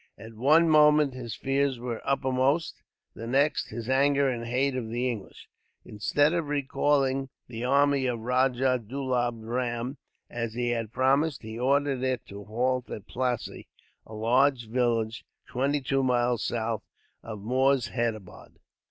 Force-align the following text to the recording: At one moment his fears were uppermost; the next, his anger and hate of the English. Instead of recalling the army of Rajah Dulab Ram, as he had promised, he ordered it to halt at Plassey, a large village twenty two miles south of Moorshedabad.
At 0.17 0.33
one 0.33 0.67
moment 0.67 1.13
his 1.13 1.35
fears 1.35 1.77
were 1.77 2.01
uppermost; 2.03 2.81
the 3.13 3.27
next, 3.27 3.67
his 3.69 3.87
anger 3.87 4.27
and 4.27 4.47
hate 4.47 4.75
of 4.75 4.89
the 4.89 5.07
English. 5.07 5.47
Instead 5.85 6.33
of 6.33 6.47
recalling 6.47 7.29
the 7.47 7.65
army 7.65 8.07
of 8.07 8.21
Rajah 8.21 8.79
Dulab 8.87 9.43
Ram, 9.43 9.97
as 10.27 10.55
he 10.55 10.69
had 10.71 10.91
promised, 10.91 11.43
he 11.43 11.59
ordered 11.59 12.01
it 12.01 12.25
to 12.29 12.45
halt 12.45 12.89
at 12.89 13.05
Plassey, 13.05 13.67
a 14.03 14.15
large 14.15 14.69
village 14.69 15.23
twenty 15.45 15.81
two 15.81 16.01
miles 16.01 16.43
south 16.43 16.81
of 17.21 17.37
Moorshedabad. 17.41 18.55